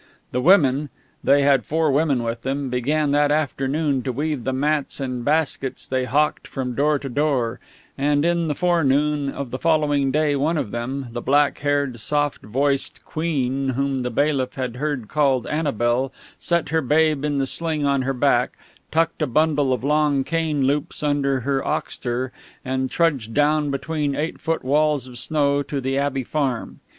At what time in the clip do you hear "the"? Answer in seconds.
0.31-0.41, 4.45-4.51, 8.47-8.55, 9.51-9.59, 11.11-11.21, 14.01-14.09, 17.37-17.45, 25.79-25.95